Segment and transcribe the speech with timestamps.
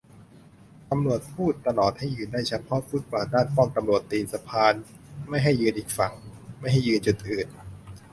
[0.89, 4.73] ตำรวจพูดตลอดให้ยืนได้เฉพาะฟุตบาทด้านป้อมตำรวจตีนสะพาน
[5.29, 6.13] ไม่ให้ยืนอีกฝั่ง
[6.59, 7.47] ไม่ให้ยืนจุดอื่น